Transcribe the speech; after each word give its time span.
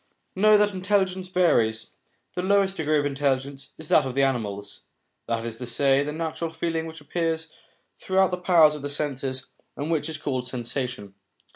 Know 0.35 0.57
that 0.57 0.71
intelligence 0.73 1.27
varies; 1.27 1.91
the 2.33 2.41
lowest 2.41 2.75
degree 2.77 2.97
of 2.97 3.05
intelligence 3.05 3.75
is 3.77 3.87
that 3.89 4.03
of 4.03 4.15
the 4.15 4.23
animals, 4.23 4.85
that 5.27 5.45
is 5.45 5.57
to 5.57 5.67
say, 5.67 6.01
the 6.03 6.11
natural 6.11 6.49
feeling 6.49 6.87
which 6.87 7.01
appears 7.01 7.53
through 7.95 8.27
the 8.29 8.37
powers 8.37 8.73
of 8.73 8.81
the 8.81 8.89
senses, 8.89 9.51
and 9.77 9.91
which 9.91 10.09
is 10.09 10.17
called 10.17 10.47
sensation. 10.47 11.13